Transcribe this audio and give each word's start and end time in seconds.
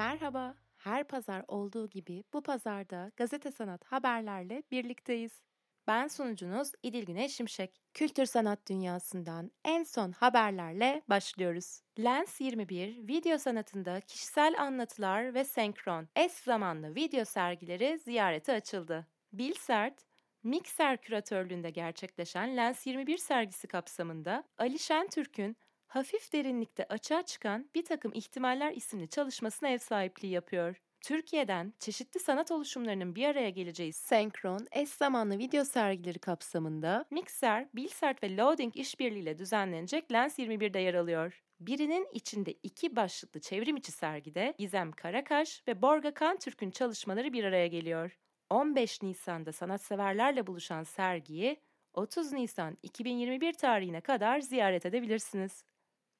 Merhaba. 0.00 0.54
Her 0.76 1.04
pazar 1.04 1.44
olduğu 1.48 1.88
gibi 1.88 2.24
bu 2.32 2.42
pazarda 2.42 3.10
gazete 3.16 3.50
sanat 3.50 3.84
haberlerle 3.84 4.62
birlikteyiz. 4.70 5.42
Ben 5.86 6.08
sunucunuz 6.08 6.72
İdil 6.82 7.06
Güneş 7.06 7.34
Şimşek. 7.34 7.80
Kültür 7.94 8.24
sanat 8.24 8.68
dünyasından 8.68 9.50
en 9.64 9.82
son 9.82 10.12
haberlerle 10.12 11.02
başlıyoruz. 11.08 11.80
Lens 11.98 12.40
21 12.40 13.08
video 13.08 13.38
sanatında 13.38 14.00
kişisel 14.00 14.54
anlatılar 14.58 15.34
ve 15.34 15.44
senkron 15.44 16.08
eş 16.16 16.32
zamanlı 16.32 16.94
video 16.94 17.24
sergileri 17.24 17.98
ziyarete 17.98 18.52
açıldı. 18.52 19.06
Bilsert, 19.32 20.04
Mikser 20.42 21.02
küratörlüğünde 21.02 21.70
gerçekleşen 21.70 22.56
Lens 22.56 22.86
21 22.86 23.18
sergisi 23.18 23.66
kapsamında 23.66 24.44
Ali 24.58 24.78
Şentürk'ün 24.78 25.56
hafif 25.90 26.32
derinlikte 26.32 26.84
açığa 26.84 27.22
çıkan 27.22 27.70
bir 27.74 27.84
takım 27.84 28.12
ihtimaller 28.14 28.72
isimli 28.72 29.08
çalışmasına 29.08 29.68
ev 29.68 29.78
sahipliği 29.78 30.32
yapıyor. 30.32 30.76
Türkiye'den 31.00 31.74
çeşitli 31.78 32.20
sanat 32.20 32.50
oluşumlarının 32.50 33.14
bir 33.14 33.24
araya 33.24 33.50
geleceği 33.50 33.92
senkron, 33.92 34.66
eş 34.72 34.88
zamanlı 34.88 35.38
video 35.38 35.64
sergileri 35.64 36.18
kapsamında 36.18 37.04
Mixer, 37.10 37.68
Bilsert 37.74 38.22
ve 38.22 38.36
Loading 38.36 38.76
işbirliğiyle 38.76 39.38
düzenlenecek 39.38 40.12
Lens 40.12 40.38
21'de 40.38 40.78
yer 40.78 40.94
alıyor. 40.94 41.42
Birinin 41.60 42.08
içinde 42.12 42.52
iki 42.52 42.96
başlıklı 42.96 43.40
çevrim 43.40 43.76
içi 43.76 43.92
sergide 43.92 44.54
Gizem 44.58 44.92
Karakaş 44.92 45.62
ve 45.68 45.82
Borga 45.82 46.14
Kan 46.14 46.36
Türk'ün 46.36 46.70
çalışmaları 46.70 47.32
bir 47.32 47.44
araya 47.44 47.66
geliyor. 47.66 48.18
15 48.50 49.02
Nisan'da 49.02 49.52
sanatseverlerle 49.52 50.46
buluşan 50.46 50.82
sergiyi 50.82 51.56
30 51.94 52.32
Nisan 52.32 52.76
2021 52.82 53.52
tarihine 53.52 54.00
kadar 54.00 54.40
ziyaret 54.40 54.86
edebilirsiniz. 54.86 55.64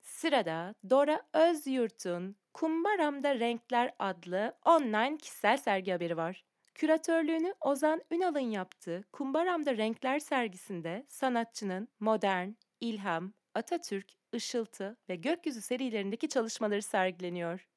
Sırada 0.03 0.75
Dora 0.91 1.23
Özyurt'un 1.35 2.37
Kumbaramda 2.55 3.39
Renkler 3.39 3.95
adlı 3.99 4.59
online 4.65 5.17
kişisel 5.19 5.57
sergi 5.57 5.93
haberi 5.93 6.17
var. 6.17 6.45
Küratörlüğünü 6.75 7.55
Ozan 7.61 8.03
Ünal'ın 8.11 8.51
yaptığı 8.51 9.05
Kumbaramda 9.13 9.77
Renkler 9.77 10.19
sergisinde 10.19 11.07
sanatçının 11.09 11.89
modern, 12.01 12.51
ilham, 12.81 13.33
Atatürk, 13.55 14.13
ışıltı 14.35 14.97
ve 15.09 15.17
gökyüzü 15.17 15.61
serilerindeki 15.61 16.29
çalışmaları 16.29 16.83
sergileniyor. 16.83 17.69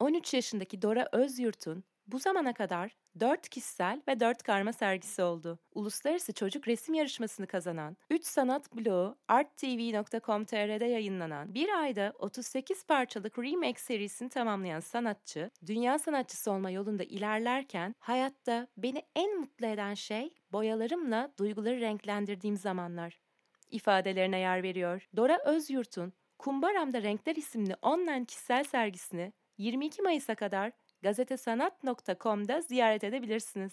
13 0.00 0.34
yaşındaki 0.34 0.82
Dora 0.82 1.08
Özyurt'un 1.12 1.84
bu 2.06 2.18
zamana 2.18 2.54
kadar 2.54 2.96
4 3.20 3.48
kişisel 3.48 4.02
ve 4.08 4.20
4 4.20 4.42
karma 4.42 4.72
sergisi 4.72 5.22
oldu. 5.22 5.58
Uluslararası 5.74 6.32
Çocuk 6.32 6.68
Resim 6.68 6.94
Yarışması'nı 6.94 7.46
kazanan, 7.46 7.96
3 8.10 8.24
sanat 8.24 8.76
bloğu 8.76 9.16
arttv.com.tr'de 9.28 10.84
yayınlanan, 10.84 11.54
bir 11.54 11.68
ayda 11.80 12.12
38 12.18 12.84
parçalık 12.84 13.38
remake 13.38 13.80
serisini 13.80 14.28
tamamlayan 14.28 14.80
sanatçı, 14.80 15.50
dünya 15.66 15.98
sanatçısı 15.98 16.50
olma 16.50 16.70
yolunda 16.70 17.04
ilerlerken 17.04 17.94
hayatta 17.98 18.66
beni 18.76 19.02
en 19.16 19.40
mutlu 19.40 19.66
eden 19.66 19.94
şey 19.94 20.34
boyalarımla 20.52 21.32
duyguları 21.38 21.80
renklendirdiğim 21.80 22.56
zamanlar 22.56 23.20
ifadelerine 23.70 24.38
yer 24.38 24.62
veriyor. 24.62 25.08
Dora 25.16 25.38
Özyurt'un 25.44 26.12
Kumbaramda 26.38 27.02
Renkler 27.02 27.36
isimli 27.36 27.76
online 27.82 28.24
kişisel 28.24 28.64
sergisini 28.64 29.32
22 29.58 30.02
Mayıs'a 30.02 30.34
kadar 30.34 30.72
gazetesanat.com'da 31.06 32.60
ziyaret 32.60 33.04
edebilirsiniz. 33.04 33.72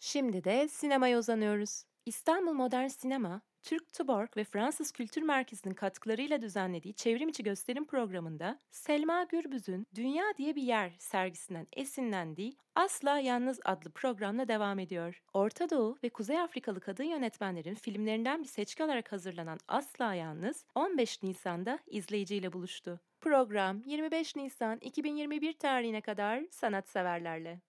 Şimdi 0.00 0.44
de 0.44 0.68
sinemaya 0.68 1.18
uzanıyoruz. 1.18 1.84
İstanbul 2.06 2.52
Modern 2.52 2.86
Sinema, 2.86 3.40
Türk 3.62 3.92
Tuborg 3.92 4.36
ve 4.36 4.44
Fransız 4.44 4.92
Kültür 4.92 5.22
Merkezi'nin 5.22 5.74
katkılarıyla 5.74 6.42
düzenlediği 6.42 6.94
çevrimiçi 6.94 7.42
gösterim 7.42 7.86
programında 7.86 8.58
Selma 8.70 9.24
Gürbüz'ün 9.24 9.86
Dünya 9.94 10.24
diye 10.36 10.56
bir 10.56 10.62
yer 10.62 10.92
sergisinden 10.98 11.66
esinlendiği 11.72 12.56
Asla 12.74 13.18
Yalnız 13.18 13.60
adlı 13.64 13.90
programla 13.90 14.48
devam 14.48 14.78
ediyor. 14.78 15.22
Orta 15.32 15.70
Doğu 15.70 15.96
ve 16.04 16.08
Kuzey 16.10 16.40
Afrikalı 16.40 16.80
kadın 16.80 17.04
yönetmenlerin 17.04 17.74
filmlerinden 17.74 18.42
bir 18.42 18.48
seçki 18.48 18.84
olarak 18.84 19.12
hazırlanan 19.12 19.58
Asla 19.68 20.14
Yalnız 20.14 20.64
15 20.74 21.22
Nisan'da 21.22 21.78
izleyiciyle 21.86 22.52
buluştu. 22.52 23.00
Program 23.22 23.82
25 23.86 24.36
Nisan 24.36 24.78
2021 24.78 25.52
tarihine 25.52 26.00
kadar 26.00 26.44
sanatseverlerle. 26.50 27.60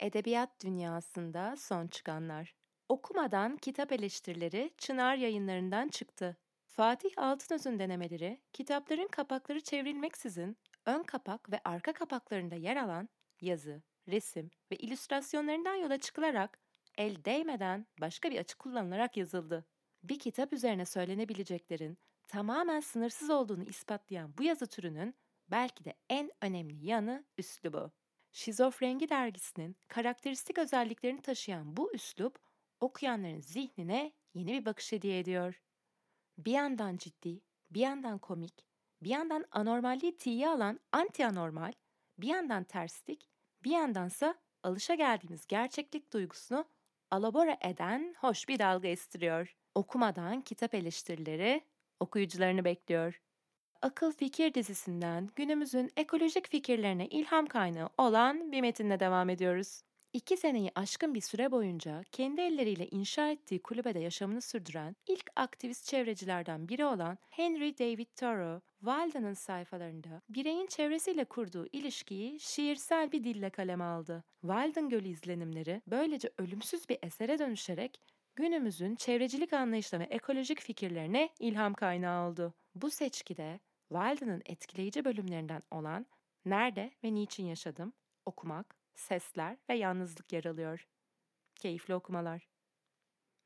Edebiyat 0.00 0.64
dünyasında 0.64 1.56
son 1.56 1.86
çıkanlar. 1.86 2.54
Okumadan 2.88 3.56
kitap 3.56 3.92
eleştirileri 3.92 4.70
Çınar 4.78 5.16
yayınlarından 5.16 5.88
çıktı. 5.88 6.36
Fatih 6.66 7.10
Altınöz'ün 7.16 7.78
denemeleri, 7.78 8.40
kitapların 8.52 9.08
kapakları 9.08 9.60
çevrilmeksizin 9.60 10.56
ön 10.86 11.02
kapak 11.02 11.52
ve 11.52 11.60
arka 11.64 11.92
kapaklarında 11.92 12.54
yer 12.54 12.76
alan 12.76 13.08
yazı, 13.40 13.82
resim 14.08 14.50
ve 14.72 14.76
illüstrasyonlarından 14.76 15.74
yola 15.74 15.98
çıkılarak 15.98 16.58
el 16.98 17.24
değmeden 17.24 17.86
başka 18.00 18.30
bir 18.30 18.38
açı 18.38 18.58
kullanılarak 18.58 19.16
yazıldı. 19.16 19.64
Bir 20.02 20.18
kitap 20.18 20.52
üzerine 20.52 20.84
söylenebileceklerin 20.84 21.98
tamamen 22.28 22.80
sınırsız 22.80 23.30
olduğunu 23.30 23.64
ispatlayan 23.64 24.38
bu 24.38 24.42
yazı 24.42 24.66
türünün 24.66 25.14
belki 25.50 25.84
de 25.84 25.94
en 26.08 26.30
önemli 26.42 26.86
yanı 26.86 27.24
üslubu. 27.38 27.90
Şizofrengi 28.32 29.08
dergisinin 29.08 29.76
karakteristik 29.88 30.58
özelliklerini 30.58 31.22
taşıyan 31.22 31.76
bu 31.76 31.94
üslup 31.94 32.38
okuyanların 32.80 33.40
zihnine 33.40 34.12
yeni 34.34 34.52
bir 34.52 34.64
bakış 34.64 34.92
hediye 34.92 35.18
ediyor. 35.18 35.62
Bir 36.38 36.52
yandan 36.52 36.96
ciddi, 36.96 37.40
bir 37.70 37.80
yandan 37.80 38.18
komik, 38.18 38.66
bir 39.02 39.10
yandan 39.10 39.44
anormalliği 39.50 40.16
tiye 40.16 40.48
alan 40.48 40.80
anti 40.92 41.26
anormal, 41.26 41.72
bir 42.18 42.28
yandan 42.28 42.64
terslik, 42.64 43.30
bir 43.64 43.70
yandansa 43.70 44.34
alışa 44.62 44.94
geldiğimiz 44.94 45.46
gerçeklik 45.46 46.12
duygusunu 46.12 46.64
alabora 47.10 47.58
eden 47.60 48.14
hoş 48.18 48.48
bir 48.48 48.58
dalga 48.58 48.88
estiriyor. 48.88 49.56
Okumadan 49.74 50.40
kitap 50.40 50.74
eleştirileri 50.74 51.64
okuyucularını 52.00 52.64
bekliyor. 52.64 53.20
Akıl 53.82 54.12
Fikir 54.12 54.54
dizisinden 54.54 55.28
günümüzün 55.36 55.90
ekolojik 55.96 56.48
fikirlerine 56.48 57.06
ilham 57.06 57.46
kaynağı 57.46 57.88
olan 57.98 58.52
bir 58.52 58.60
metinle 58.60 59.00
devam 59.00 59.30
ediyoruz. 59.30 59.82
İki 60.12 60.36
seneyi 60.36 60.70
aşkın 60.74 61.14
bir 61.14 61.20
süre 61.20 61.50
boyunca 61.50 62.02
kendi 62.12 62.40
elleriyle 62.40 62.88
inşa 62.88 63.28
ettiği 63.30 63.62
kulübede 63.62 63.98
yaşamını 63.98 64.40
sürdüren 64.42 64.96
ilk 65.06 65.30
aktivist 65.36 65.84
çevrecilerden 65.84 66.68
biri 66.68 66.84
olan 66.84 67.18
Henry 67.30 67.78
David 67.78 68.06
Thoreau, 68.16 68.60
Walden'ın 68.78 69.34
sayfalarında 69.34 70.22
bireyin 70.28 70.66
çevresiyle 70.66 71.24
kurduğu 71.24 71.66
ilişkiyi 71.72 72.40
şiirsel 72.40 73.12
bir 73.12 73.24
dille 73.24 73.50
kaleme 73.50 73.84
aldı. 73.84 74.24
Walden 74.40 74.88
Gölü 74.88 75.08
izlenimleri 75.08 75.82
böylece 75.86 76.30
ölümsüz 76.38 76.88
bir 76.88 76.98
esere 77.02 77.38
dönüşerek 77.38 78.00
günümüzün 78.38 78.94
çevrecilik 78.94 79.52
anlayışına 79.52 80.00
ve 80.00 80.04
ekolojik 80.04 80.60
fikirlerine 80.60 81.28
ilham 81.38 81.74
kaynağı 81.74 82.28
oldu. 82.28 82.54
Bu 82.74 82.90
seçkide 82.90 83.60
Walden'ın 83.88 84.42
etkileyici 84.46 85.04
bölümlerinden 85.04 85.62
olan 85.70 86.06
Nerede 86.44 86.90
ve 87.04 87.14
Niçin 87.14 87.46
Yaşadım, 87.46 87.92
Okumak, 88.26 88.76
Sesler 88.94 89.56
ve 89.68 89.74
Yalnızlık 89.74 90.32
yer 90.32 90.44
alıyor. 90.44 90.88
Keyifli 91.56 91.94
okumalar. 91.94 92.48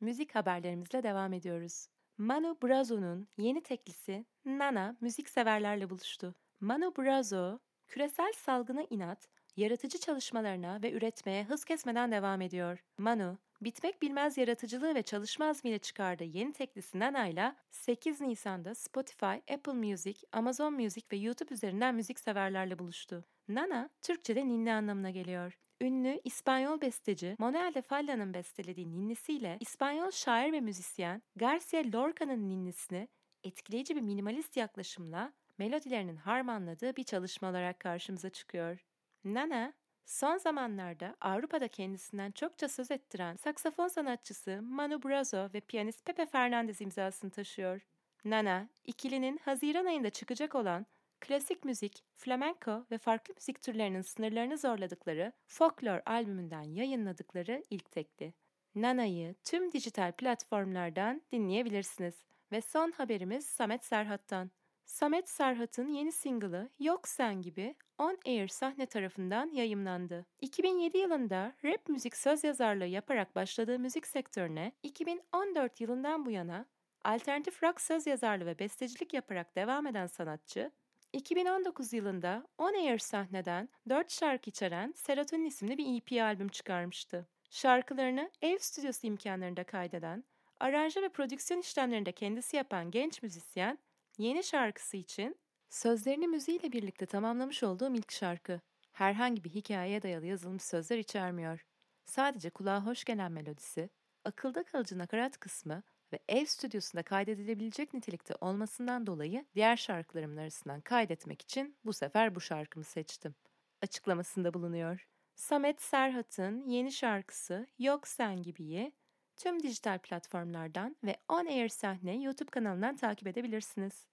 Müzik 0.01 0.35
haberlerimizle 0.35 1.03
devam 1.03 1.33
ediyoruz. 1.33 1.87
Manu 2.19 2.59
Brazo'nun 2.63 3.29
yeni 3.39 3.63
teklisi 3.63 4.27
Nana 4.45 4.97
müzik 5.01 5.29
severlerle 5.29 5.91
buluştu. 5.91 6.35
Manu 6.61 6.97
Brazo, 6.97 7.59
küresel 7.89 8.33
salgına 8.33 8.83
inat, 8.91 9.29
yaratıcı 9.57 9.99
çalışmalarına 9.99 10.83
ve 10.83 10.93
üretmeye 10.93 11.45
hız 11.45 11.65
kesmeden 11.65 12.13
devam 12.13 12.41
ediyor. 12.41 12.85
Manu, 12.99 13.39
bitmek 13.65 14.03
bilmez 14.03 14.39
yaratıcılığı 14.39 14.95
ve 14.95 15.03
çalışma 15.03 15.47
azmiyle 15.47 15.79
çıkardığı 15.79 16.25
yeni 16.25 16.53
teklisi 16.53 16.99
Nana'yla 16.99 17.57
8 17.71 18.21
Nisan'da 18.21 18.75
Spotify, 18.75 19.53
Apple 19.55 19.73
Music, 19.73 20.21
Amazon 20.33 20.75
Music 20.75 21.07
ve 21.13 21.17
YouTube 21.17 21.55
üzerinden 21.55 21.95
müzik 21.95 22.21
severlerle 22.21 22.79
buluştu. 22.79 23.25
Nana, 23.49 23.91
Türkçe'de 24.03 24.47
ninni 24.47 24.73
anlamına 24.73 25.11
geliyor. 25.11 25.59
Ünlü 25.81 26.21
İspanyol 26.25 26.81
besteci 26.81 27.37
Manuel 27.39 27.75
de 27.75 27.83
Falla'nın 27.83 28.35
bestelediği 28.35 28.91
ninnisiyle 28.91 29.57
İspanyol 29.61 30.11
şair 30.11 30.53
ve 30.53 30.61
müzisyen 30.61 31.23
Garcia 31.37 31.83
Lorca'nın 31.95 32.49
ninnisini 32.49 33.09
etkileyici 33.45 33.97
bir 33.97 34.01
minimalist 34.01 34.57
yaklaşımla 34.57 35.33
melodilerinin 35.59 36.17
harmanladığı 36.17 36.97
bir 36.97 37.05
çalışma 37.05 37.51
olarak 37.51 37.81
karşımıza 37.81 38.31
çıkıyor. 38.31 38.85
Nana, 39.25 39.73
son 40.07 40.37
zamanlarda 40.37 41.17
Avrupa'da 41.21 41.69
kendisinden 41.69 42.31
çokça 42.31 42.69
söz 42.69 42.91
ettiren 42.91 43.37
saksafon 43.37 43.89
sanatçısı 43.89 44.63
Manu 44.63 45.03
Brazo 45.03 45.49
ve 45.55 45.61
piyanist 45.61 46.07
Pepe 46.07 46.27
Fernandez 46.27 46.81
imzasını 46.81 47.31
taşıyor. 47.31 47.81
Nana, 48.25 48.69
ikilinin 48.85 49.41
Haziran 49.45 49.87
ayında 49.87 50.11
çıkacak 50.11 50.55
olan 50.55 50.87
klasik 51.21 51.65
müzik, 51.65 52.05
flamenco 52.17 52.85
ve 52.91 52.99
farklı 52.99 53.35
müzik 53.35 53.63
türlerinin 53.63 54.03
sınırlarını 54.03 54.59
zorladıkları 54.59 55.33
Folklore 55.47 56.03
albümünden 56.07 56.63
yayınladıkları 56.63 57.63
ilk 57.71 57.91
tekli. 57.91 58.35
Nana'yı 58.75 59.35
tüm 59.45 59.73
dijital 59.73 60.13
platformlardan 60.13 61.23
dinleyebilirsiniz. 61.33 62.15
Ve 62.53 62.61
son 62.61 62.93
haberimiz 62.93 63.47
Samet 63.47 63.85
Serhat'tan. 63.85 64.51
Samet 64.85 65.29
Serhat'ın 65.29 65.89
yeni 65.89 66.13
single'ı 66.13 66.69
Yok 66.79 67.09
Sen 67.09 67.43
gibi 67.43 67.75
On 67.99 68.19
Air 68.27 68.49
sahne 68.49 68.87
tarafından 68.87 69.51
yayımlandı. 69.51 70.27
2007 70.41 70.99
yılında 70.99 71.55
rap 71.65 71.89
müzik 71.89 72.17
söz 72.17 72.45
yazarlığı 72.45 72.87
yaparak 72.87 73.37
başladığı 73.37 73.79
müzik 73.79 74.07
sektörüne 74.07 74.73
2014 74.83 75.81
yılından 75.81 76.27
bu 76.27 76.31
yana 76.31 76.67
alternatif 77.05 77.63
rock 77.63 77.81
söz 77.81 78.07
yazarlığı 78.07 78.47
ve 78.47 78.59
bestecilik 78.59 79.15
yaparak 79.15 79.57
devam 79.57 79.87
eden 79.87 80.07
sanatçı, 80.07 80.71
2019 81.13 81.93
yılında 81.93 82.47
On 82.59 82.75
Air 82.75 82.99
sahneden 82.99 83.69
4 83.89 84.13
şarkı 84.13 84.51
içeren 84.51 84.93
Serotonin 84.97 85.45
isimli 85.45 85.79
bir 85.79 85.97
EP 85.97 86.23
albüm 86.23 86.49
çıkarmıştı. 86.49 87.27
Şarkılarını 87.51 88.31
ev 88.43 88.59
stüdyosu 88.59 89.07
imkanlarında 89.07 89.65
kaydeden, 89.65 90.25
aranje 90.61 91.03
ve 91.03 91.09
prodüksiyon 91.09 91.61
işlemlerinde 91.61 92.13
kendisi 92.13 92.57
yapan 92.57 92.91
genç 92.91 93.23
müzisyen, 93.23 93.79
yeni 94.19 94.45
şarkısı 94.45 94.97
için 94.97 95.37
sözlerini 95.71 96.29
müziğiyle 96.29 96.73
birlikte 96.73 97.07
tamamlamış 97.07 97.63
olduğum 97.63 97.95
ilk 97.95 98.13
şarkı. 98.13 98.61
Herhangi 98.93 99.45
bir 99.45 99.51
hikayeye 99.51 100.03
dayalı 100.03 100.27
yazılmış 100.27 100.63
sözler 100.63 100.99
içermiyor. 100.99 101.65
Sadece 102.05 102.51
kulağa 102.51 102.87
hoş 102.87 103.05
gelen 103.05 103.33
melodisi, 103.33 103.91
akılda 104.25 104.65
kalıcı 104.65 104.99
nakarat 104.99 105.39
kısmı 105.39 105.83
ve 106.13 106.19
ev 106.29 106.45
stüdyosunda 106.45 107.03
kaydedilebilecek 107.03 107.95
nitelikte 107.95 108.35
olmasından 108.41 109.07
dolayı 109.07 109.47
diğer 109.55 109.77
şarkılarımın 109.77 110.37
arasından 110.37 110.81
kaydetmek 110.81 111.43
için 111.43 111.77
bu 111.85 111.93
sefer 111.93 112.35
bu 112.35 112.41
şarkımı 112.41 112.85
seçtim. 112.85 113.35
Açıklamasında 113.83 114.55
bulunuyor. 114.55 115.07
Samet 115.35 115.83
Serhat'ın 115.83 116.69
yeni 116.69 116.93
şarkısı 116.93 117.67
Yok 117.79 118.09
Sen 118.09 118.43
Gibi'yi 118.43 118.93
tüm 119.37 119.63
dijital 119.63 119.99
platformlardan 119.99 120.97
ve 121.05 121.17
On 121.29 121.47
Air 121.47 121.69
Sahne 121.69 122.23
YouTube 122.23 122.51
kanalından 122.51 122.97
takip 122.97 123.27
edebilirsiniz. 123.29 124.07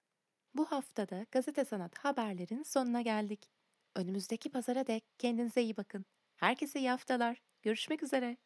Bu 0.54 0.66
haftada 0.66 1.26
Gazete 1.32 1.66
Sanat 1.66 1.98
haberlerin 1.98 2.64
sonuna 2.64 3.02
geldik. 3.02 3.50
Önümüzdeki 3.96 4.50
pazara 4.52 4.88
dek 4.88 5.04
kendinize 5.18 5.62
iyi 5.62 5.78
bakın. 5.78 6.06
Herkese 6.36 6.80
iyi 6.80 6.90
haftalar. 6.90 7.42
Görüşmek 7.62 8.04
üzere. 8.04 8.38